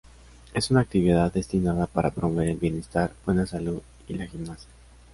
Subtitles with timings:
[0.55, 4.67] Es una actividad destinada para promover el bienestar, buena salud, y la gimnasia.